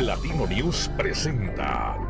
[0.00, 2.09] Platino News presenta.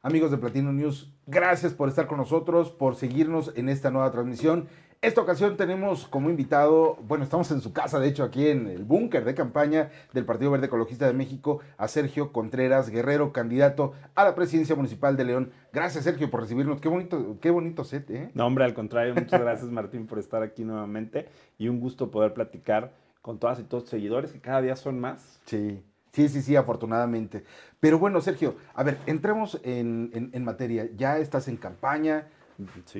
[0.00, 4.68] Amigos de Platino News, gracias por estar con nosotros, por seguirnos en esta nueva transmisión.
[5.02, 8.84] Esta ocasión tenemos como invitado, bueno, estamos en su casa, de hecho, aquí en el
[8.84, 14.22] búnker de campaña del Partido Verde Ecologista de México, a Sergio Contreras Guerrero, candidato a
[14.22, 15.50] la presidencia municipal de León.
[15.72, 16.80] Gracias, Sergio, por recibirnos.
[16.80, 18.30] Qué bonito, qué bonito set, ¿eh?
[18.34, 21.26] No, hombre, al contrario, muchas gracias, Martín, por estar aquí nuevamente
[21.58, 25.00] y un gusto poder platicar con todas y todos los seguidores, que cada día son
[25.00, 25.40] más.
[25.46, 25.82] Sí.
[26.18, 27.44] Sí, sí, sí, afortunadamente.
[27.78, 30.88] Pero bueno, Sergio, a ver, entremos en, en materia.
[30.96, 32.26] Ya estás en campaña,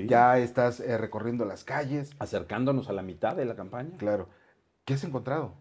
[0.06, 2.12] ya estás eh, recorriendo las calles.
[2.18, 3.96] Acercándonos a la mitad de la campaña.
[3.98, 4.28] Claro.
[4.84, 5.54] ¿Qué has encontrado?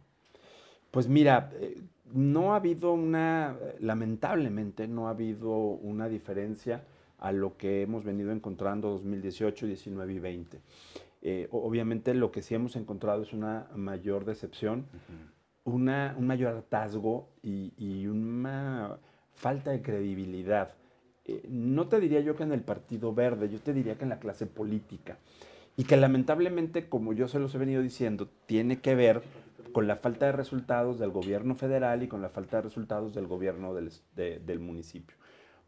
[0.92, 1.82] Pues mira, eh,
[2.14, 6.84] no ha habido una, lamentablemente, no ha habido una diferencia
[7.18, 10.62] a lo que hemos venido encontrando 2018, 19 y 20.
[11.24, 14.86] Eh, obviamente lo que sí hemos encontrado es una mayor decepción,
[15.68, 18.98] una, un mayor hartazgo y, una
[19.36, 20.74] falta de credibilidad
[21.26, 24.10] eh, no te diría yo que en el Partido Verde, yo te diría que en
[24.10, 25.18] la clase política.
[25.76, 29.22] Y que lamentablemente, como yo se los he venido diciendo, tiene que ver
[29.74, 33.28] con la falta de resultados del gobierno federal y con la falta de resultados del
[33.28, 35.18] gobierno del, del municipio.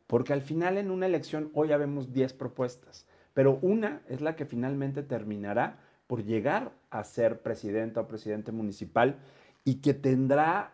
[0.07, 4.35] Porque al final en una elección hoy ya vemos 10 propuestas, pero una es la
[4.35, 9.17] que finalmente terminará por llegar a ser presidenta o presidente municipal
[9.63, 10.73] y que tendrá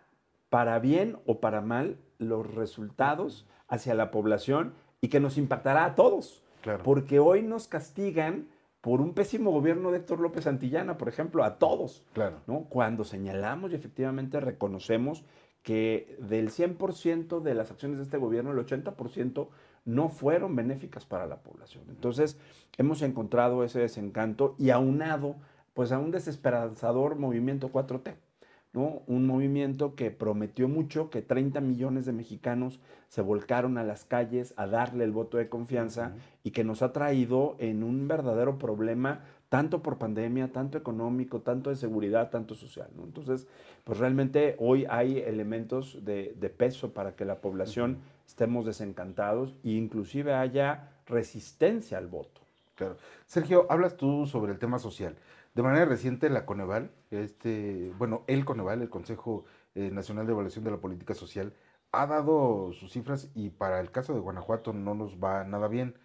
[0.50, 5.96] para bien o para mal los resultados hacia la población y que nos impactará a
[5.96, 6.44] todos.
[6.84, 8.48] Porque hoy nos castigan
[8.82, 12.06] por un pésimo gobierno de Héctor López Santillana, por ejemplo, a todos.
[12.14, 12.38] Claro.
[12.48, 12.66] ¿no?
[12.70, 15.24] Cuando señalamos y efectivamente reconocemos
[15.62, 19.48] que del 100% de las acciones de este gobierno, el 80%
[19.86, 21.84] no fueron benéficas para la población.
[21.90, 22.40] Entonces,
[22.78, 25.36] hemos encontrado ese desencanto y aunado
[25.74, 28.16] pues a un desesperanzador movimiento 4T.
[28.76, 34.54] Un movimiento que prometió mucho, que 30 millones de mexicanos se volcaron a las calles
[34.58, 36.14] a darle el voto de confianza
[36.44, 41.70] y que nos ha traído en un verdadero problema, tanto por pandemia, tanto económico, tanto
[41.70, 42.90] de seguridad, tanto social.
[43.02, 43.48] Entonces,
[43.84, 50.34] pues realmente hoy hay elementos de, peso para que la población estemos desencantados e inclusive
[50.34, 52.42] haya resistencia al voto.
[52.76, 52.98] Claro.
[53.26, 55.16] Sergio, hablas tú sobre el tema social.
[55.56, 60.66] De manera reciente, la Coneval, este, bueno, el Coneval, el Consejo eh, Nacional de Evaluación
[60.66, 61.54] de la Política Social,
[61.94, 65.96] ha dado sus cifras y para el caso de Guanajuato no nos va nada bien.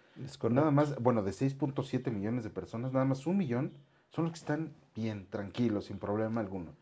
[0.49, 3.73] nada más, bueno, de 6.7 millones de personas, nada más un millón
[4.09, 6.73] son los que están bien, tranquilos, sin problema alguno.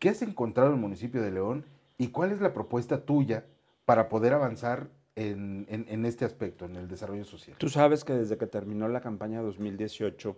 [0.00, 1.66] ¿Qué has encontrado en el municipio de León
[1.98, 3.46] y cuál es la propuesta tuya
[3.84, 7.56] para poder avanzar en, en, este aspecto, en el desarrollo social?
[7.58, 10.36] Tú sabes que desde que terminó la campaña 2018,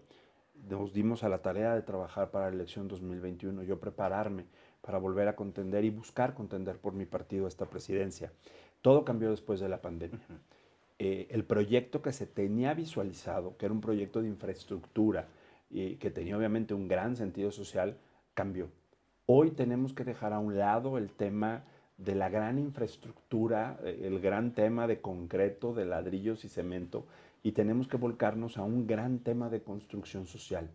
[0.68, 4.46] nos dimos a la tarea de trabajar para la elección 2021, yo prepararme
[4.80, 8.32] para volver a contender y buscar contender por mi partido esta presidencia.
[8.82, 10.20] Todo cambió después de la pandemia.
[11.02, 15.28] Eh, el proyecto que se tenía visualizado, que era un proyecto de infraestructura
[15.70, 17.96] y que tenía obviamente un gran sentido social,
[18.34, 18.68] cambió.
[19.24, 21.64] Hoy tenemos que dejar a un lado el tema
[21.96, 27.06] de la gran infraestructura, eh, el gran tema de concreto, de ladrillos y cemento,
[27.42, 30.70] y tenemos que volcarnos a un gran tema de construcción social.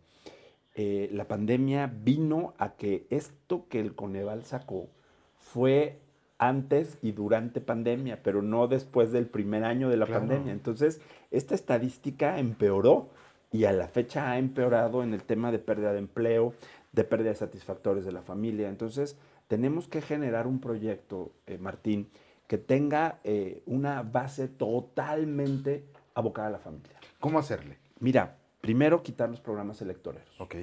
[0.76, 4.90] Eh, la pandemia vino a que esto que el Coneval sacó
[5.38, 6.00] fue
[6.38, 10.52] antes y durante pandemia, pero no después del primer año de la pandemia.
[10.52, 11.00] Entonces,
[11.32, 13.10] esta estadística empeoró
[13.52, 16.54] y a la fecha ha empeorado en el tema de pérdida de empleo,
[16.92, 18.68] de pérdida de satisfactores de la familia.
[18.68, 22.10] Entonces, tenemos que generar un proyecto, eh, Martín,
[22.48, 26.98] que tenga eh, una base totalmente abocada a la familia.
[27.20, 27.78] ¿Cómo hacerle?
[28.00, 30.40] Mira, primero quitar los programas electoreros.
[30.40, 30.56] Ok.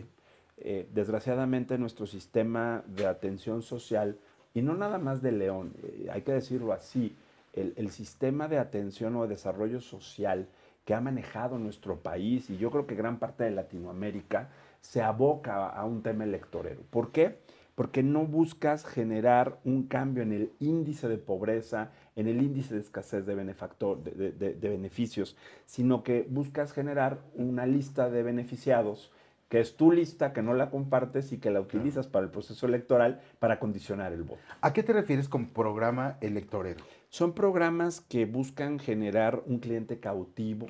[0.59, 4.19] Eh, desgraciadamente nuestro sistema de atención social,
[4.55, 7.17] y no nada más de León, eh, hay que decirlo así,
[7.53, 10.49] el, sistema de atención o de desarrollo social
[10.87, 15.69] que ha manejado nuestro país, y yo creo que gran parte de Latinoamérica, se aboca
[15.69, 16.81] a un tema electorero.
[16.91, 17.39] ¿Por qué?
[17.75, 22.81] Porque no buscas generar un cambio en el índice de pobreza, en el índice de
[22.81, 29.11] escasez de, benefactor, de, beneficios, sino que buscas generar una lista de beneficiados
[29.53, 32.65] que es tu lista, que no la compartes y que la utilizas para el proceso
[32.65, 34.41] electoral para condicionar el voto.
[34.63, 36.83] ¿A qué te refieres con programa electorero?
[37.11, 40.69] Son programas que buscan generar un cliente cautivo,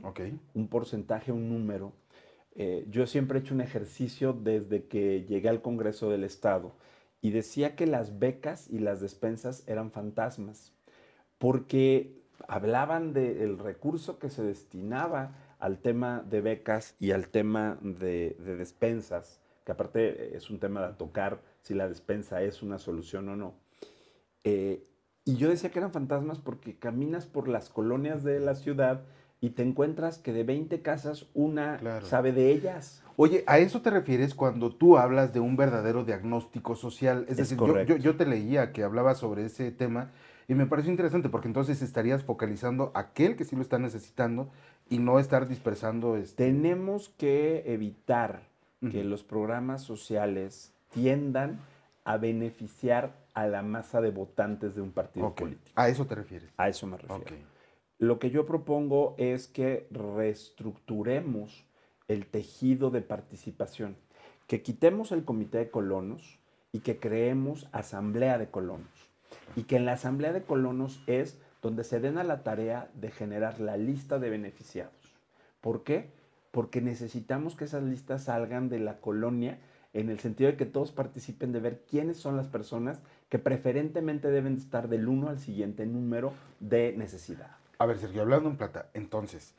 [0.54, 1.92] un porcentaje, un número.
[2.56, 6.72] Eh, yo siempre he hecho un ejercicio desde que llegué al Congreso del Estado
[7.22, 10.72] y decía que las becas y las despensas eran fantasmas
[11.38, 18.36] porque hablaban del recurso que se destinaba al tema de becas y al tema de,
[18.58, 23.36] despensas que aparte es un tema de tocar si la despensa es una solución o
[23.36, 23.54] no.
[24.42, 24.84] Eh,
[25.24, 29.02] y yo decía que eran fantasmas porque caminas por las colonias de la ciudad
[29.40, 32.04] y te encuentras que de 20 casas una Claro.
[32.06, 33.01] sabe de ellas.
[33.16, 37.24] Oye, ¿a eso te refieres cuando tú hablas de un verdadero diagnóstico social?
[37.24, 37.96] Es, Es decir, yo, correcto.
[37.96, 40.10] yo- yo te leía que hablaba sobre ese tema
[40.48, 44.48] y me pareció interesante porque entonces estarías focalizando a aquel que sí lo está necesitando
[44.88, 46.44] y no estar dispersando este...
[46.46, 48.42] Tenemos que evitar
[48.90, 51.60] que los programas sociales tiendan
[52.04, 55.70] a beneficiar a la masa de votantes de un partido político.
[55.76, 56.50] A eso te refieres.
[56.56, 57.36] A eso me refiero.
[57.98, 61.64] Lo que yo propongo es que reestructuremos
[62.08, 63.96] el tejido de participación,
[64.46, 66.38] que quitemos el comité de colonos
[66.72, 69.10] y que creemos asamblea de colonos.
[69.56, 73.10] Y que en la asamblea de colonos es donde se den a la tarea de
[73.10, 75.14] generar la lista de beneficiados.
[75.60, 76.10] ¿Por qué?
[76.50, 79.58] Porque necesitamos que esas listas salgan de la colonia
[79.94, 84.28] en el sentido de que todos participen de ver quiénes son las personas que preferentemente
[84.28, 87.56] deben estar del uno al siguiente número de necesidad.
[87.78, 89.54] A ver, Sergio, hablando en plata, entonces,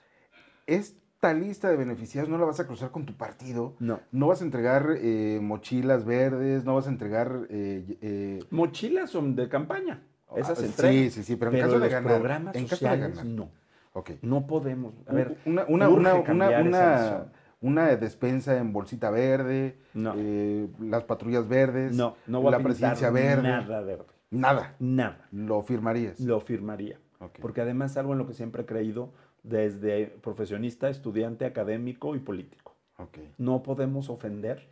[1.23, 4.01] esta lista de beneficiados no la vas a cruzar con tu partido, No.
[4.11, 7.47] no vas a entregar eh, mochilas verdes, no vas a entregar...
[7.49, 10.01] eh, eh, Mochilas son de campaña.
[10.35, 10.95] Esas se ah, entregan.
[11.03, 12.11] Sí, sí, sí, pero en Pero caso de ganar...
[12.11, 13.25] programas en caso de ganar.
[13.25, 13.49] no.
[13.93, 14.11] Ok.
[14.21, 14.95] No podemos.
[15.07, 16.13] A ver, una, una, una,
[16.59, 17.25] una,
[17.61, 20.15] una, despensa en bolsita verde, No.
[20.17, 24.05] eh, las patrullas verdes, no, no voy la a presidencia verde, nada verde.
[24.29, 25.27] nada, Nada.
[25.31, 26.19] lo firmarías.
[26.19, 26.99] Lo firmaría.
[27.19, 27.37] Ok.
[27.39, 32.75] Porque además algo en lo que siempre he creído desde profesionista, estudiante, académico y político.
[32.97, 33.19] Ok.
[33.37, 34.67] No podemos ofender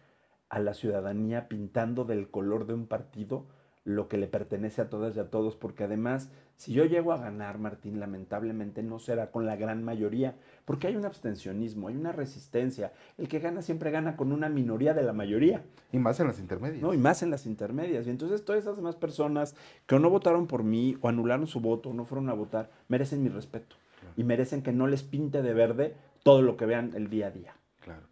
[0.50, 3.46] a la ciudadanía pintando del color de un partido
[3.84, 7.18] lo que le pertenece a todas y a todos, porque además, si yo llego a
[7.18, 10.36] ganar, Martín, lamentablemente no será con la gran mayoría,
[10.66, 12.94] porque hay un abstencionismo, hay una resistencia.
[13.18, 15.64] El que gana siempre gana con una minoría de la mayoría.
[15.92, 16.82] Y más en las intermedias.
[16.82, 16.94] ¿no?
[16.94, 18.06] Y más en las intermedias.
[18.06, 19.56] Y entonces todas esas demás personas
[19.88, 22.70] que o no votaron por mí o anularon su voto o no fueron a votar,
[22.88, 23.78] merecen mi respeto.
[24.16, 27.32] Y merecen que no les pinte de verde todo lo que vean el día a
[27.32, 27.54] día.
[27.80, 28.04] Claro.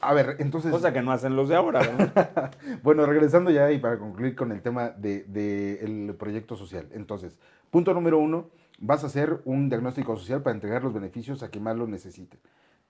[0.00, 1.80] A ver, entonces, Cosa que no hacen los de ahora.
[1.80, 2.54] ¿verdad?
[2.82, 6.88] bueno, regresando ya y para concluir con el tema del de, el proyecto social.
[6.92, 7.38] Entonces,
[7.70, 11.64] punto número uno, vas a hacer un diagnóstico social para entregar los beneficios a quien
[11.64, 12.38] más lo necesite.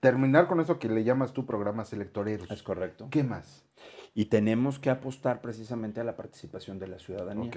[0.01, 2.51] Terminar con eso que le llamas tú programas electoreros.
[2.51, 3.09] es correcto.
[3.11, 3.65] ¿Qué más?
[4.15, 7.51] Y tenemos que apostar precisamente a la participación de la ciudadanía.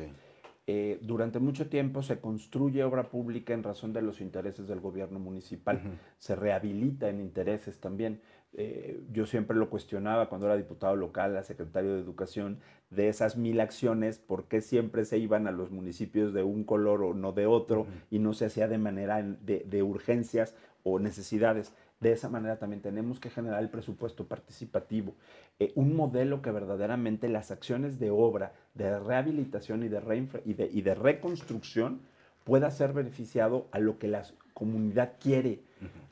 [0.67, 5.19] Eh, durante mucho tiempo se construye obra pública en razón de los intereses del gobierno
[5.19, 5.81] municipal.
[6.19, 8.21] Se rehabilita en intereses también.
[8.53, 12.59] Eh, yo siempre lo cuestionaba cuando era diputado local, a secretario de Educación,
[12.89, 17.03] de esas mil acciones, por qué siempre se iban a los municipios de un color
[17.03, 21.73] o no de otro y no se hacía de manera de urgencias o necesidades.
[22.01, 25.13] De esa manera también tenemos que generar el presupuesto participativo,
[25.59, 30.56] eh, un modelo que verdaderamente las acciones de obra, de rehabilitación y de, reinfra- y
[30.56, 32.01] de, y de reconstrucción
[32.44, 35.59] pueda ser beneficiado a lo que la comunidad quiere.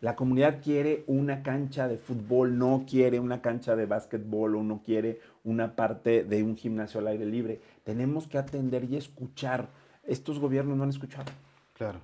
[0.01, 4.81] La comunidad quiere una cancha de fútbol, no quiere una cancha de básquetbol o no
[4.83, 7.59] quiere una parte de un gimnasio al aire libre.
[7.83, 9.69] Tenemos que atender y escuchar.
[10.03, 11.31] Estos gobiernos no han escuchado.
[11.73, 11.99] Claro.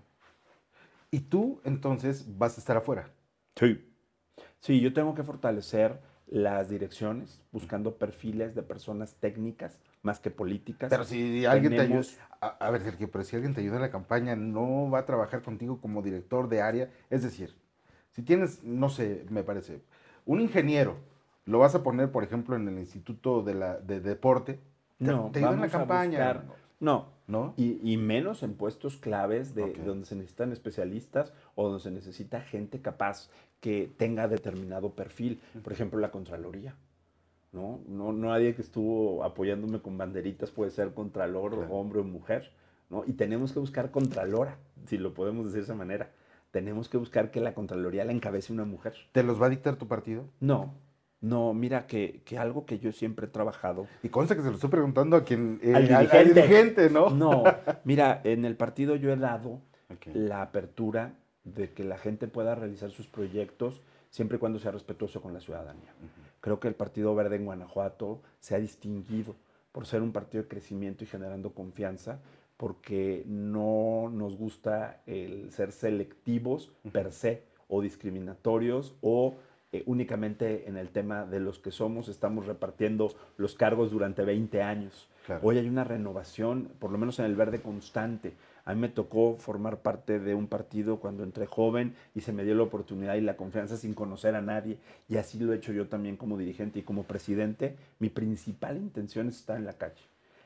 [1.09, 3.09] Y tú, entonces, vas a estar afuera.
[3.55, 3.91] Sí.
[4.59, 10.89] Sí, yo tengo que fortalecer las direcciones, buscando perfiles de personas técnicas más que políticas.
[10.89, 12.01] Pero si alguien te ayuda,
[12.41, 15.05] a, a ver, Sergio, pero si alguien te ayuda en la campaña, no va a
[15.05, 16.89] trabajar contigo como director de área.
[17.09, 17.55] Es decir,
[18.11, 19.81] si tienes, no sé, me parece,
[20.25, 20.97] un ingeniero,
[21.45, 24.59] lo vas a poner, por ejemplo, en el Instituto de, la, de Deporte,
[24.97, 26.33] te, no, te ayuda en la campaña.
[26.33, 27.55] buscar- no, ¿No?
[27.57, 32.41] y, y menos en puestos claves de donde se necesitan especialistas o donde se necesita
[32.41, 33.29] gente capaz
[33.61, 35.41] que tenga determinado perfil.
[35.63, 36.75] Por ejemplo, la Contraloría.
[37.51, 37.79] ¿no?
[37.87, 41.73] No, no nadie que estuvo apoyándome con banderitas puede ser contralor, Claro.
[41.73, 42.51] hombre o mujer.
[42.91, 43.03] ¿no?
[43.07, 46.11] Y tenemos que buscar contralora, si lo podemos decir de esa manera.
[46.51, 48.93] Tenemos que buscar que la Contraloría la encabece una mujer.
[49.13, 50.25] ¿Te los va a dictar tu partido?
[50.39, 50.75] No,
[51.25, 54.55] no, mira que, que algo que yo siempre he trabajado Y consta que se lo
[54.55, 55.59] estoy preguntando a quien...
[55.63, 56.89] eh, Al al- dirigente.
[56.89, 57.09] ¿no?
[57.09, 57.43] No,
[57.83, 59.59] mira, en el partido yo he dado
[60.13, 61.13] la apertura
[61.43, 65.39] de que la gente pueda realizar sus proyectos siempre y cuando sea respetuoso con la
[65.39, 65.93] ciudadanía.
[66.41, 69.35] Creo que el Partido Verde en Guanajuato se ha distinguido
[69.71, 72.19] por ser un partido de crecimiento y generando confianza,
[72.57, 79.35] porque no nos gusta el ser selectivos per se o discriminatorios o
[79.75, 84.61] eh, únicamente en el tema de los que somos estamos repartiendo los cargos durante 20
[84.61, 85.09] años.
[85.25, 85.41] Claro.
[85.43, 88.33] Hoy hay una renovación, por lo menos en el verde constante.
[88.63, 92.45] A mí me tocó formar parte de un partido cuando entré joven y se me
[92.45, 94.77] dio la oportunidad y la confianza sin conocer a nadie.
[95.09, 97.75] Y así lo he hecho yo también como dirigente y como presidente.
[97.99, 100.01] Mi principal intención es estar en la calle.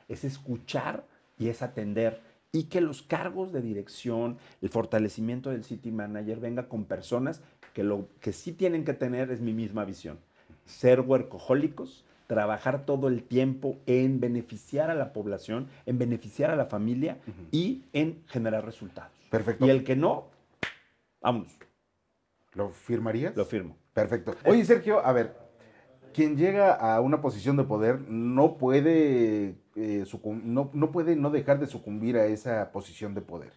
[0.07, 1.05] Es escuchar
[1.37, 2.19] y es atender.
[2.51, 7.41] Y que los cargos de dirección, el fortalecimiento del City Manager venga con personas
[7.73, 10.17] que lo que sí tienen que tener es mi misma visión.
[10.65, 16.65] Ser huercojólicos, trabajar todo el tiempo en beneficiar a la población, en beneficiar a la
[16.65, 17.17] familia
[17.51, 19.11] y en generar resultados.
[19.29, 19.65] Perfecto.
[19.65, 20.27] Y el que no,
[21.21, 21.51] vámonos,
[22.53, 23.35] ¿Lo firmarías?
[23.35, 23.75] lo firmo.
[23.93, 24.35] Perfecto.
[24.45, 25.35] Oye, Sergio, a ver,
[26.13, 30.05] quien llega a una posición de poder no puede, eh,
[30.43, 33.53] no, no puede no dejar de sucumbir a esa posición de poder.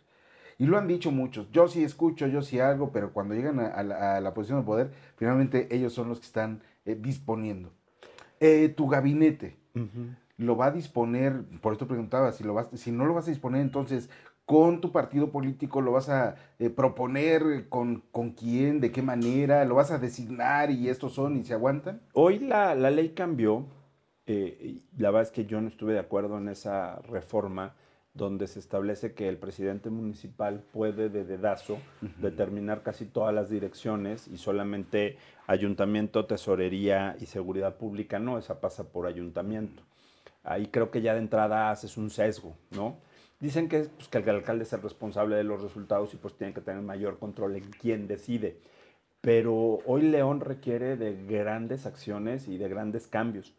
[0.59, 1.50] Y lo han dicho muchos.
[1.50, 4.61] Yo sí escucho, yo sí hago, pero cuando llegan a, a la, a la posición
[4.61, 7.73] de poder, finalmente ellos son los que están eh, disponiendo.
[8.40, 9.56] Eh, tu gabinete
[10.37, 13.30] lo va a disponer, por esto preguntaba, si, lo vas, si no lo vas a
[13.30, 14.11] disponer, entonces
[14.44, 19.64] con tu partido político lo vas a eh, proponer, con, con quién, de qué manera,
[19.64, 22.00] lo vas a designar y estos son y se aguantan.
[22.12, 23.66] Hoy la, la ley cambió.
[24.26, 27.75] eh, la verdad es que yo no estuve de acuerdo en esa reforma
[28.14, 31.78] donde se establece que el presidente municipal puede de dedazo
[32.18, 38.84] determinar casi todas las direcciones y solamente ayuntamiento, tesorería y seguridad pública no, esa pasa
[38.92, 39.82] por ayuntamiento.
[40.44, 42.99] Ahí creo que ya de entrada haces un sesgo, ¿no?
[43.42, 46.54] Dicen que, pues, que el alcalde es el responsable de los resultados y pues tiene
[46.54, 48.61] que tener mayor control en quién decide.
[49.20, 53.52] Pero hoy León requiere de grandes acciones y de grandes cambios.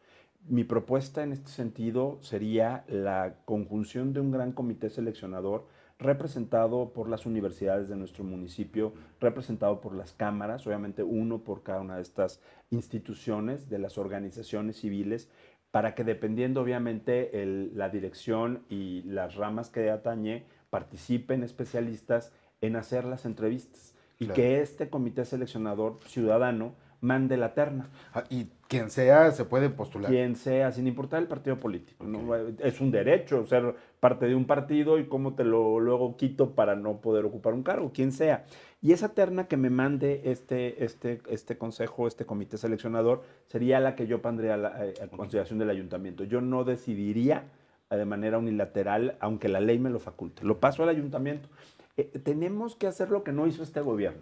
[0.47, 5.67] Mi propuesta en este sentido sería la conjunción de un gran comité seleccionador
[5.99, 11.81] representado por las universidades de nuestro municipio, representado por las cámaras, obviamente uno por cada
[11.81, 12.39] una de estas
[12.71, 15.29] instituciones, de las organizaciones civiles,
[15.73, 22.75] para que dependiendo obviamente el- la dirección y las ramas que atañe, participen especialistas en
[22.75, 24.35] hacer las entrevistas y Claro.
[24.35, 30.11] que este comité seleccionador ciudadano mande la terna Ah, Y quien sea se puede postular.
[30.11, 32.03] quien sea, sin importar el partido político.
[32.05, 32.35] ¿no?
[32.35, 36.75] Es un derecho ser parte de un partido y cómo te lo luego quito para
[36.75, 38.45] no poder ocupar un cargo, quien sea.
[38.83, 43.95] Y esa terna que me mande este, este, este consejo, este comité seleccionador, sería la
[43.95, 46.25] que yo pondría a, la- eh, a consideración del ayuntamiento.
[46.25, 47.45] Yo no decidiría
[47.89, 50.43] eh, de manera unilateral, aunque la ley me lo faculte.
[50.43, 51.47] Lo paso al ayuntamiento.
[51.95, 54.21] Eh, tenemos que hacer lo que no hizo este gobierno.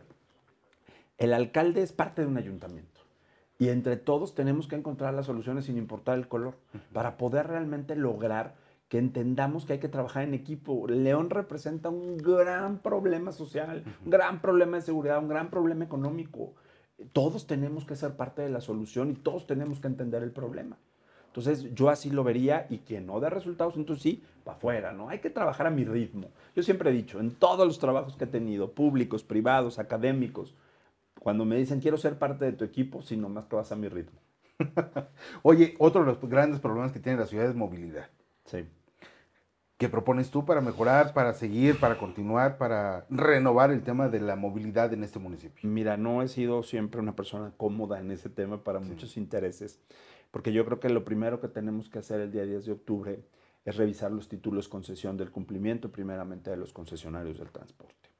[1.18, 3.02] El alcalde es parte de un ayuntamiento.
[3.58, 6.54] Y entre todos tenemos que encontrar las soluciones sin importar el color,
[6.94, 8.54] para poder realmente lograr
[8.92, 10.86] que entendamos que hay que trabajar en equipo.
[10.86, 16.56] León representa un gran problema social, un gran problema de seguridad, un gran problema económico.
[17.14, 20.78] Todos tenemos que ser parte de la solución y todos tenemos que entender el problema.
[21.28, 25.08] Entonces yo así lo vería y quien no da resultados, entonces sí, para afuera, ¿no?
[25.08, 26.28] Hay que trabajar a mi ritmo.
[26.54, 30.54] Yo siempre he dicho, en todos los trabajos que he tenido, públicos, privados, académicos,
[31.18, 33.88] cuando me dicen quiero ser parte de tu equipo, sí, nomás que vas a mi
[33.88, 34.20] ritmo.
[35.44, 38.10] Oye, otro de los grandes problemas que tiene la ciudad es movilidad.
[38.44, 38.66] Sí.
[39.82, 44.36] ¿Qué propones tú para mejorar, para seguir, para continuar, para renovar el tema de la
[44.36, 45.68] movilidad en este municipio?
[45.68, 49.80] Mira, no he sido siempre una persona cómoda en ese tema para muchos intereses,
[50.30, 53.24] porque yo creo que lo primero que tenemos que hacer el día 10 de octubre
[53.66, 58.12] es revisar los títulos concesión del cumplimiento primeramente de los concesionarios del transporte.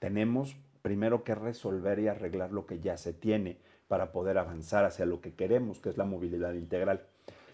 [0.00, 5.06] Tenemos primero que resolver y arreglar lo que ya se tiene para poder avanzar hacia
[5.06, 7.06] lo que queremos, que es la movilidad integral.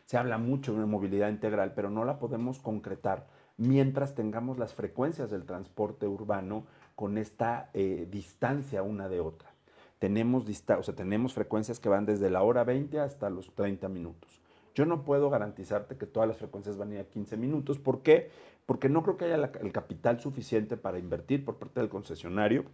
[0.06, 4.74] Se habla mucho de una movilidad integral, pero no la podemos concretar mientras tengamos las
[4.74, 6.64] frecuencias del transporte urbano
[6.96, 9.50] con esta eh, distancia una de otra.
[9.98, 13.88] Tenemos, dista- o sea, tenemos frecuencias que van desde la hora 20 hasta los 30
[13.88, 14.40] minutos.
[14.74, 17.78] Yo no puedo garantizarte que todas las frecuencias van a ir a 15 minutos.
[17.78, 18.30] ¿Por qué?
[18.66, 22.64] Porque no creo que haya el capital suficiente para invertir por parte del concesionario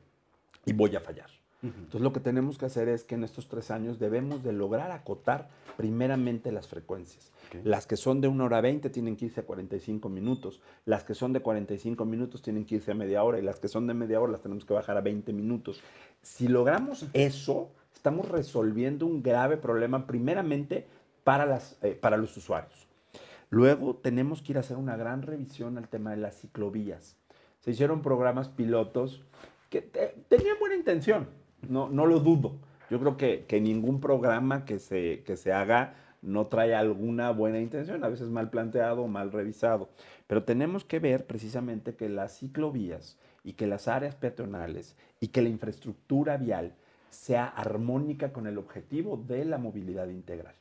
[0.64, 1.28] y voy a fallar.
[1.62, 4.90] Entonces lo que tenemos que hacer es que en estos tres años debemos de lograr
[4.92, 7.32] acotar primeramente las frecuencias.
[7.48, 7.60] Ok.
[7.64, 11.14] Las que son de una hora 20 tienen que irse a 45 minutos, las que
[11.14, 13.92] son de 45 minutos tienen que irse a media hora y las que son de
[13.94, 15.82] media hora las tenemos que bajar a 20 minutos.
[16.22, 20.86] Si logramos eso, estamos resolviendo un grave problema primeramente
[21.24, 22.86] para, las, eh, para los usuarios.
[23.50, 27.16] Luego tenemos que ir a hacer una gran revisión al tema de las ciclovías.
[27.58, 29.22] Se hicieron programas pilotos
[29.68, 31.28] que te- tenían buena intención,
[31.68, 32.56] no, no lo dudo.
[32.90, 37.60] Yo creo que, que ningún programa que se, que se haga no trae alguna buena
[37.60, 39.88] intención, a veces mal planteado, mal revisado.
[40.26, 45.42] Pero tenemos que ver precisamente que las ciclovías y que las áreas peatonales y que
[45.42, 46.74] la infraestructura vial
[47.08, 50.54] sea armónica con el objetivo de la movilidad integral.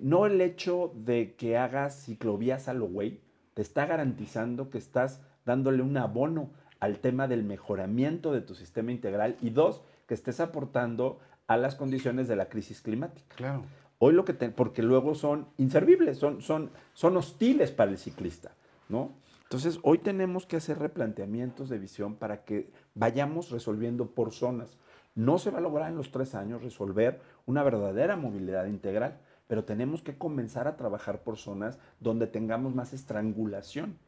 [0.00, 3.20] no el hecho de que hagas ciclovías a lo güey,
[3.54, 6.50] te está garantizando que estás dándole un abono
[6.82, 11.76] al tema del mejoramiento de tu sistema integral y dos, que estés aportando a las
[11.76, 13.36] condiciones de la crisis climática.
[13.36, 13.62] Claro.
[14.00, 18.50] Hoy lo que porque luego son inservibles, son, son, son hostiles para el ciclista,
[18.88, 19.12] ¿no?
[19.44, 24.76] Entonces, hoy tenemos que hacer replanteamientos de visión para que vayamos resolviendo por zonas.
[25.14, 29.62] No se va a lograr en los tres años resolver una verdadera movilidad integral, pero
[29.62, 33.98] tenemos que comenzar a trabajar por zonas donde tengamos más estrangulación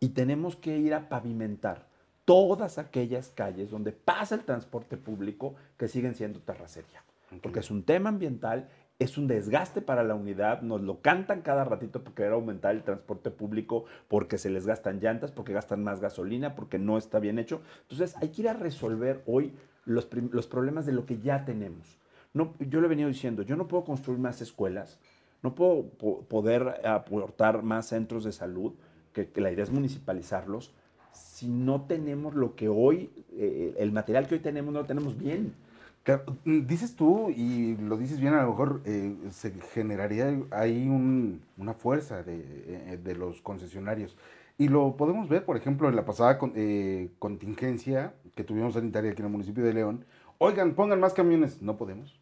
[0.00, 1.91] y tenemos que ir a pavimentar
[2.24, 7.02] todas aquellas calles donde pasa el transporte público que siguen siendo terracería.
[7.42, 11.64] Porque es un tema ambiental, es un desgaste para la unidad, nos lo cantan cada
[11.64, 16.00] ratito porque querer aumentar el transporte público, porque se les gastan llantas, porque gastan más
[16.00, 17.62] gasolina, porque no está bien hecho.
[17.82, 21.98] Entonces hay que ir a resolver hoy los, los problemas de lo que ya tenemos.
[22.34, 24.98] No, yo le he venido diciendo, yo no puedo construir más escuelas,
[25.42, 25.88] no puedo
[26.28, 28.74] poder aportar más centros de salud,
[29.12, 30.72] que, que la idea es municipalizarlos,
[31.12, 35.18] si no tenemos lo que hoy, eh, el material que hoy tenemos, no lo tenemos
[35.18, 35.54] bien.
[36.44, 41.74] Mm, dices tú, y lo dices bien, a lo mejor eh, se generaría ahí una
[41.74, 44.16] fuerza eh, de, los concesionarios.
[44.58, 46.38] Y lo podemos ver, por ejemplo, en la pasada
[47.18, 50.04] contingencia que tuvimos sanitaria aquí en el municipio de León.
[50.38, 51.62] Oigan, pongan más camiones.
[51.62, 52.21] No podemos.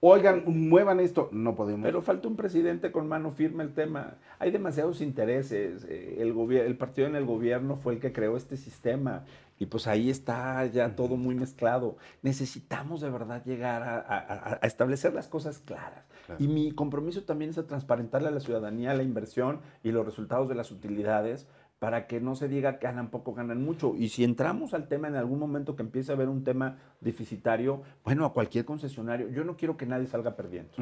[0.00, 1.84] Oigan, muevan esto, no podemos.
[1.84, 4.18] Pero falta un presidente con mano firme el tema.
[4.38, 5.84] Hay demasiados intereses.
[5.88, 9.24] Eh, el, el partido en el gobierno fue el que creó este sistema.
[9.58, 11.96] Y pues ahí está ya todo muy mezclado.
[12.22, 16.04] Necesitamos de verdad llegar a, establecer las cosas claras.
[16.38, 20.48] Y mi compromiso también es a transparentarle a la ciudadanía la inversión y los resultados
[20.48, 21.46] de las utilidades
[21.78, 23.94] para que no se diga que ganan poco, ganan mucho.
[23.96, 27.82] Y si entramos al tema en algún momento que empiece a haber un tema deficitario,
[28.04, 30.72] bueno, a cualquier concesionario, yo no quiero que nadie salga perdiendo.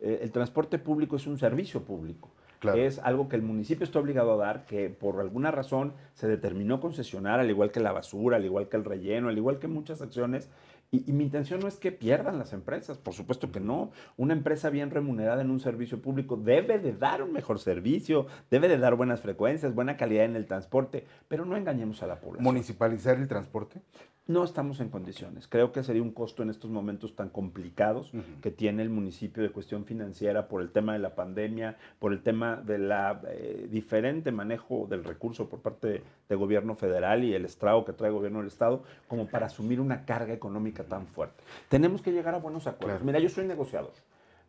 [0.00, 2.30] Eh, el transporte público es un servicio público.
[2.70, 6.80] Es algo que el municipio está obligado a dar, que por alguna razón se determinó
[6.80, 10.00] concesionar, al igual que la basura, al igual que el relleno, al igual que muchas
[10.00, 10.48] acciones,
[10.94, 13.92] y, mi intención no es que pierdan las empresas, por supuesto que no.
[14.18, 18.68] Una empresa bien remunerada en un servicio público debe de dar un mejor servicio, debe
[18.68, 22.44] de dar buenas frecuencias, buena calidad en el transporte, pero no engañemos a la población.
[22.44, 23.80] ¿Municipalizar el transporte?
[24.28, 25.48] No estamos en condiciones.
[25.48, 29.50] Creo que sería un costo en estos momentos tan complicados que tiene el municipio de
[29.50, 32.88] cuestión financiera por el tema de la pandemia, por el tema del
[33.28, 38.10] eh, diferente manejo del recurso por parte del gobierno federal y el estrago que trae
[38.10, 41.42] el gobierno del Estado, como para asumir una carga económica tan fuerte.
[41.68, 43.02] Tenemos que llegar a buenos acuerdos.
[43.02, 43.90] Mira, yo soy negociador.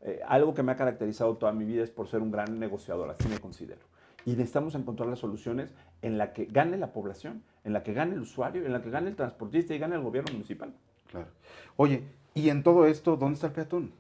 [0.02, 3.10] Eh, algo que me ha caracterizado toda mi vida es por ser un gran negociador,
[3.10, 3.82] así me considero.
[4.26, 8.16] Y necesitamos encontrar las soluciones en la que gane la población, en la que gane
[8.16, 10.74] el usuario, en la que gane el transportista y gane el gobierno municipal.
[11.10, 11.28] Claro.
[11.76, 13.92] Oye, y en todo esto, ¿dónde está el peatón?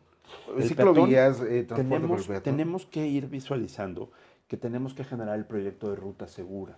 [0.57, 4.09] El Ciclovías, eh, tenemos, tenemos que ir visualizando
[4.47, 6.77] que tenemos que generar el proyecto de ruta segura.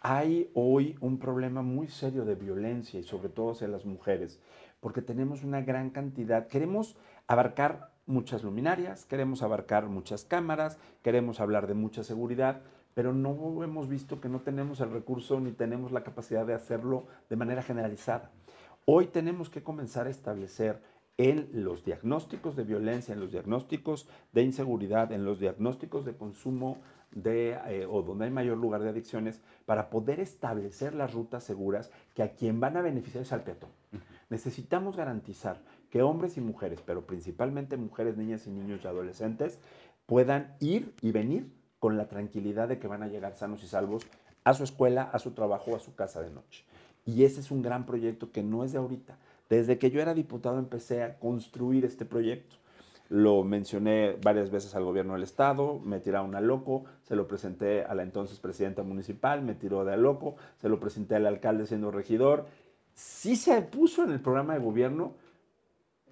[0.00, 4.40] Hay hoy un problema muy serio de violencia y sobre todo hacia las mujeres,
[4.80, 11.66] porque tenemos una gran cantidad, queremos abarcar muchas luminarias, queremos abarcar muchas cámaras, queremos hablar
[11.66, 12.62] de mucha seguridad,
[12.94, 17.06] pero no hemos visto que no tenemos el recurso ni tenemos la capacidad de hacerlo
[17.28, 18.30] de manera generalizada.
[18.84, 20.82] Hoy tenemos que comenzar a establecer
[21.16, 26.78] en los diagnósticos de violencia, en los diagnósticos de inseguridad, en los diagnósticos de consumo
[27.10, 31.90] de, eh, o donde hay mayor lugar de adicciones, para poder establecer las rutas seguras
[32.14, 33.70] que a quien van a beneficiar es al peatón.
[34.30, 39.58] Necesitamos garantizar que hombres y mujeres, pero principalmente mujeres, niñas y niños y adolescentes,
[40.06, 44.06] puedan ir y venir con la tranquilidad de que van a llegar sanos y salvos
[44.44, 46.64] a su escuela, a su trabajo, a su casa de noche.
[47.06, 49.16] Y ese es un gran proyecto que no es de ahorita.
[49.48, 52.56] Desde que yo era diputado empecé a construir este proyecto.
[53.08, 57.84] Lo mencioné varias veces al gobierno del estado, me tiraron a loco, se lo presenté
[57.84, 61.66] a la entonces presidenta municipal, me tiró de a loco, se lo presenté al alcalde
[61.66, 62.46] siendo regidor.
[62.94, 65.14] Sí se puso en el programa de gobierno,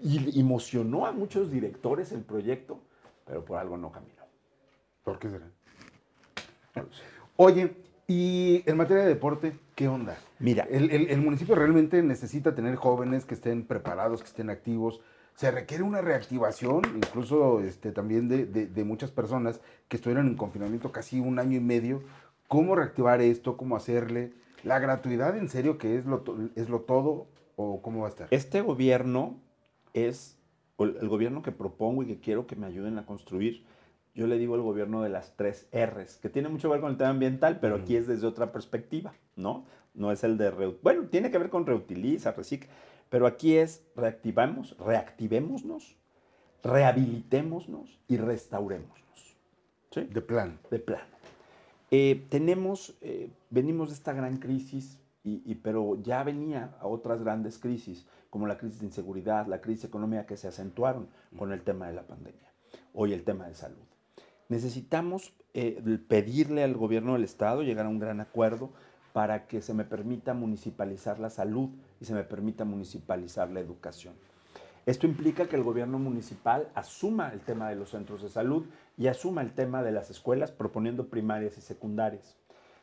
[0.00, 2.80] y emocionó a muchos directores el proyecto,
[3.26, 4.22] pero por algo no caminó.
[5.04, 5.46] ¿Por qué será?
[7.36, 7.74] Oye,
[8.06, 10.16] y en materia de deporte, ¿qué onda?
[10.38, 15.00] Mira, el, municipio realmente necesita tener jóvenes que estén preparados, que estén activos.
[15.34, 21.20] Se requiere una reactivación, incluso este, también de, muchas personas que estuvieron en confinamiento casi
[21.20, 22.02] un año y medio.
[22.48, 23.56] ¿Cómo reactivar esto?
[23.56, 24.32] ¿Cómo hacerle?
[24.64, 26.24] ¿La gratuidad en serio que es lo,
[26.56, 28.28] es lo todo o cómo va a estar?
[28.30, 29.36] Este gobierno
[29.94, 30.36] es
[30.78, 33.64] el gobierno que propongo y que quiero que me ayuden a construir.
[34.14, 36.90] Yo le digo el gobierno de las tres R's, que tiene mucho que ver con
[36.90, 39.64] el tema ambiental, pero aquí es desde otra perspectiva, ¿no?
[39.94, 40.50] No es el de...
[40.82, 42.68] Bueno, tiene que ver con reutiliza, recicla,
[43.10, 45.96] pero aquí es reactivamos, reactivémonos,
[46.62, 49.36] rehabilitémonos y restaurémonos.
[49.90, 50.02] Sí.
[50.02, 50.58] De plan.
[50.70, 51.04] De plano.
[51.90, 57.22] Eh, tenemos, eh, venimos de esta gran crisis, y, y- pero ya venía a otras
[57.22, 61.62] grandes crisis, como la crisis de inseguridad, la crisis económica que se acentuaron con el
[61.62, 62.52] tema de la pandemia.
[62.92, 63.84] Hoy el tema de salud.
[64.48, 68.70] Necesitamos eh, pedirle al gobierno del Estado llegar a un gran acuerdo
[69.12, 74.14] para que se me permita municipalizar la salud y se me permita municipalizar la educación.
[74.86, 78.64] Esto implica que el gobierno municipal asuma el tema de los centros de salud
[78.96, 82.38] y asuma el tema de las escuelas, proponiendo primarias y secundarias.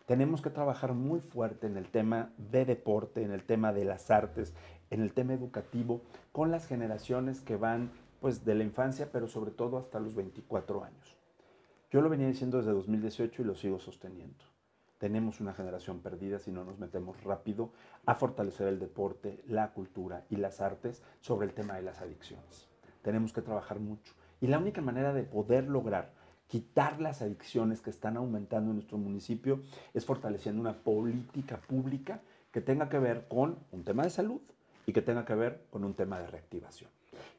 [0.05, 4.11] Tenemos que trabajar muy fuerte en el tema de deporte, en el tema de las
[4.11, 4.53] artes,
[4.89, 9.51] en el tema educativo, con las generaciones que van pues, de la infancia, pero sobre
[9.51, 11.17] todo hasta los 24 años.
[11.91, 14.43] Yo lo venía diciendo desde 2018 y lo sigo sosteniendo.
[14.97, 17.71] Tenemos una generación perdida si no nos metemos rápido
[18.05, 22.67] a fortalecer el deporte, la cultura y las artes sobre el tema de las adicciones.
[23.01, 24.13] Tenemos que trabajar mucho.
[24.41, 26.11] Y la única manera de poder lograr
[26.47, 29.61] quitar las adicciones que están aumentando en nuestro municipio
[29.93, 32.21] es fortaleciendo una política pública
[32.51, 34.41] que tenga que ver con un tema de salud
[34.85, 36.89] y que tenga que ver con un tema de reactivación.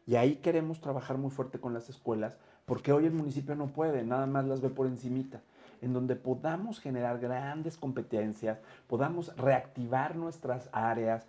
[0.06, 4.04] Y ahí queremos trabajar muy fuerte con las escuelas porque hoy el municipio no puede,
[4.04, 5.42] nada más las ve por encimita
[5.80, 11.26] en donde podamos generar grandes competencias, podamos reactivar nuestras áreas,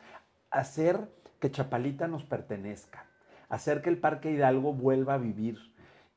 [0.52, 3.06] hacer que Chapalita nos pertenezca,
[3.50, 5.60] hacer que el Parque Hidalgo vuelva a vivir,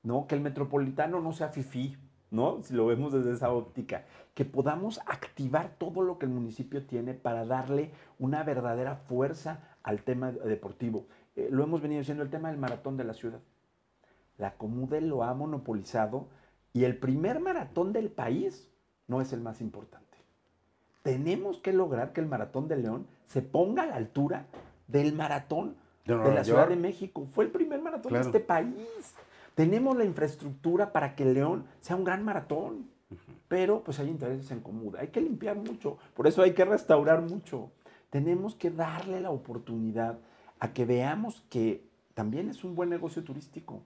[0.02, 0.26] ¿no?
[0.26, 1.96] Que el metropolitano no sea fifí,
[2.30, 2.62] ¿no?
[2.62, 7.14] Si lo vemos desde esa óptica, que podamos activar todo lo que el municipio tiene
[7.14, 11.06] para darle una verdadera fuerza al tema deportivo.
[11.36, 13.40] Eh, lo hemos venido diciendo, el tema del maratón de la ciudad.
[14.38, 16.26] La Comude lo ha monopolizado
[16.72, 18.68] y el primer maratón del país
[19.06, 20.06] no es el más importante.
[21.02, 24.46] Tenemos que lograr que el maratón de León se ponga a la altura
[24.86, 27.26] del maratón De la Ciudad de México.
[27.32, 28.24] Fue el primer maratón Claro.
[28.24, 29.14] de este país.
[29.54, 32.88] Tenemos la infraestructura para que León sea un gran maratón.
[33.48, 34.94] Pero pues hay intereses en común.
[34.98, 35.98] Hay que limpiar mucho.
[36.14, 37.70] Por eso hay que restaurar mucho.
[38.10, 40.18] Tenemos que darle la oportunidad
[40.58, 43.84] a que veamos que también es un buen negocio turístico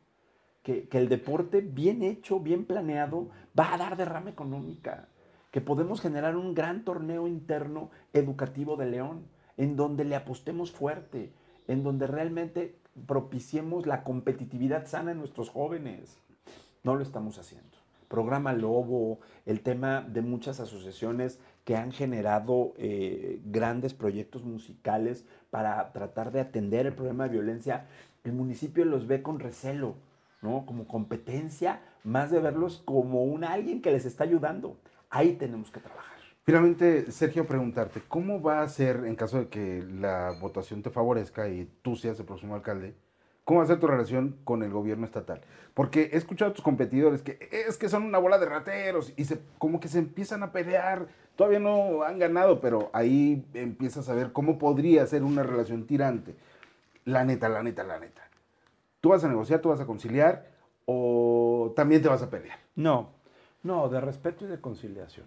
[0.63, 5.09] que, que el deporte bien hecho, bien planeado, va a dar derrama económica,
[5.51, 11.33] que podemos generar un gran torneo interno educativo de León, en donde le apostemos fuerte,
[11.69, 16.19] en donde realmente propiciemos la competitividad sana en nuestros jóvenes.
[16.83, 17.79] No lo estamos haciendo.
[18.09, 25.93] Programa Lobo, el tema de muchas asociaciones que han generado eh, grandes proyectos musicales para
[25.93, 27.87] tratar de atender el problema de violencia,
[28.23, 29.97] el municipio los ve con recelo.
[30.45, 30.67] ¿no?
[30.67, 34.77] Como competencia, más de verlos como un alguien que les está ayudando.
[35.11, 36.05] Ahí tenemos que trabajar.
[36.45, 41.49] Finalmente, Sergio, preguntarte, ¿cómo va a ser, en caso de que la votación te favorezca
[41.49, 42.95] y tú seas el próximo alcalde,
[43.45, 45.41] cómo va a ser tu relación con el gobierno estatal?
[45.73, 49.25] Porque he escuchado a tus competidores que es que son una bola de rateros y
[49.25, 51.09] se, como que se empiezan a pelear.
[51.37, 56.35] Todavía no han ganado, pero ahí empiezas a ver cómo podría ser una relación tirante.
[57.05, 58.23] La neta, la neta, la neta.
[59.01, 60.47] ¿Tú vas a negociar, tú vas a conciliar
[60.87, 62.59] o también te vas a pelear?
[62.77, 63.11] No,
[63.63, 65.27] no, de respeto y de conciliación.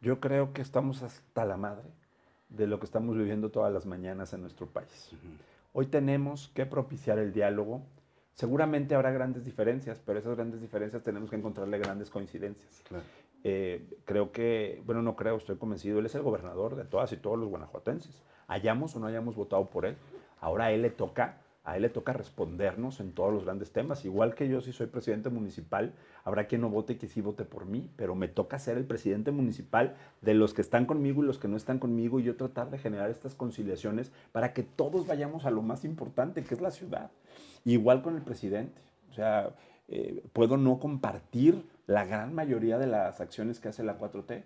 [0.00, 1.88] Yo creo que estamos hasta la madre
[2.48, 5.10] de lo que estamos viviendo todas las mañanas en nuestro país.
[5.72, 7.82] Hoy tenemos que propiciar el diálogo.
[8.34, 12.82] Seguramente habrá grandes diferencias, pero esas grandes diferencias tenemos que encontrarle grandes coincidencias.
[12.88, 13.04] Claro.
[13.42, 17.16] Eh, creo que, bueno, no creo, estoy convencido, él es el gobernador de todas y
[17.16, 18.22] todos los guanajuatenses.
[18.48, 19.96] Hayamos o no hayamos votado por él,
[20.40, 24.04] ahora a él le toca, a él le toca respondernos en todos los grandes temas.
[24.04, 27.44] Igual que yo si soy presidente municipal, habrá quien no vote y que sí vote
[27.44, 31.26] por mí, pero me toca ser el presidente municipal de los que están conmigo y
[31.26, 35.06] los que no están conmigo y yo tratar de generar estas conciliaciones para que todos
[35.06, 37.10] vayamos a lo más importante, que es la ciudad.
[37.64, 38.80] Igual con el presidente.
[39.10, 39.54] O sea,
[39.92, 44.44] eh, puedo no compartir la gran mayoría de las acciones que hace la 4T,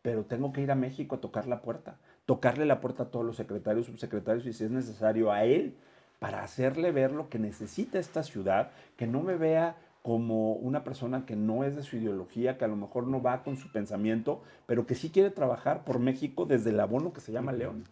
[0.00, 3.24] pero tengo que ir a México a tocar la puerta, tocarle la puerta a todos
[3.24, 5.76] los secretarios, subsecretarios y si es necesario a él
[6.18, 11.26] para hacerle ver lo que necesita esta ciudad, que no me vea como una persona
[11.26, 14.42] que no es de su ideología, que a lo mejor no va con su pensamiento,
[14.64, 17.84] pero que sí quiere trabajar por México desde el abono que se llama León.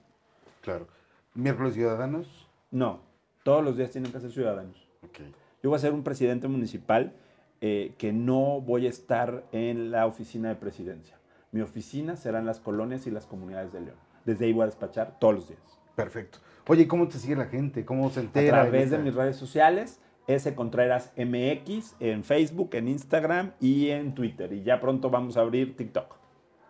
[0.62, 0.87] Claro.
[1.35, 2.49] Miércoles Ciudadanos.
[2.71, 3.01] No,
[3.43, 4.88] todos los días tienen que ser ciudadanos.
[5.03, 5.19] Ok.
[5.62, 7.12] Yo voy a ser un presidente municipal
[7.61, 11.17] eh, que no voy a estar en la oficina de presidencia.
[11.53, 13.97] Mi oficina será en las colonias y las comunidades de León.
[14.25, 15.61] Desde ahí voy a despachar todos los días.
[15.95, 16.38] Perfecto.
[16.67, 17.85] Oye, ¿y ¿cómo te sigue la gente?
[17.85, 18.62] ¿Cómo se A entera?
[18.62, 20.55] través de mis redes sociales, S.
[20.55, 24.53] Contreras MX, en Facebook, en Instagram y en Twitter.
[24.53, 26.17] Y ya pronto vamos a abrir TikTok.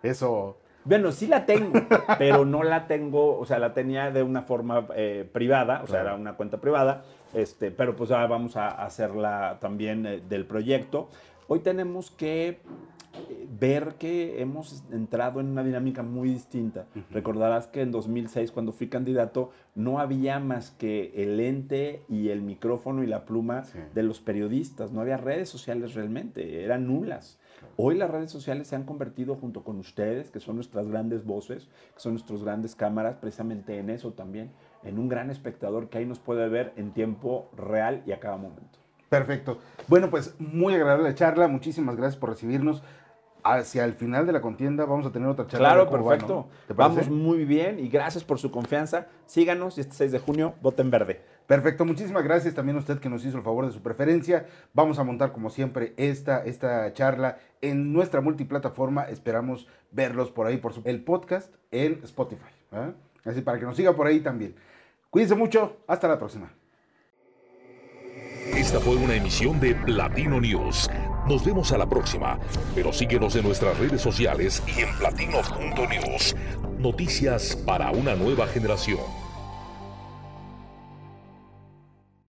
[0.03, 0.59] Eso.
[0.85, 1.73] Bueno, sí la tengo,
[2.19, 6.01] pero no la tengo, o sea, la tenía de una forma eh, privada, o sea,
[6.01, 6.09] Claro.
[6.09, 11.09] era una cuenta privada, este, pero pues ahora vamos a hacerla también eh, del proyecto.
[11.47, 12.59] Hoy tenemos que eh,
[13.61, 16.87] ver que hemos entrado en una dinámica muy distinta.
[17.11, 22.43] Recordarás que en 2006, cuando fui candidato, no había más que el ente y el
[22.43, 24.93] micrófono y la pluma de los periodistas.
[24.93, 27.39] No había redes sociales realmente, eran nulas.
[27.77, 31.69] Hoy las redes sociales se han convertido junto con ustedes, que son nuestras grandes voces,
[31.95, 36.07] que son nuestras grandes cámaras, precisamente en eso también, en un gran espectador que ahí
[36.07, 38.79] nos puede ver en tiempo real y a cada momento.
[39.09, 39.59] Perfecto.
[39.89, 41.47] Bueno, pues muy agradable la charla.
[41.49, 42.83] Muchísimas gracias por recibirnos
[43.45, 45.75] hacia el final de la contienda vamos a tener otra charla.
[45.75, 46.49] Claro, perfecto.
[46.75, 49.07] Vamos muy bien y gracias por su confianza.
[49.27, 51.23] Síganos y este 6 de junio voten verde.
[51.47, 54.47] Perfecto, muchísimas gracias también a usted que nos hizo el favor de su preferencia.
[54.73, 59.05] Vamos a montar como siempre esta, esta charla en nuestra multiplataforma.
[59.05, 62.45] Esperamos verlos por ahí por su, el podcast en Spotify.
[62.73, 62.93] ¿eh?
[63.25, 64.55] Así para que nos siga por ahí también.
[65.11, 66.51] Cuídense mucho, hasta la próxima.
[68.57, 70.89] Esta fue una emisión de Platino News.
[71.29, 72.39] Nos vemos a la próxima,
[72.75, 76.35] pero síguenos en nuestras redes sociales y en platino.news.
[76.79, 79.24] Noticias para una nueva generación.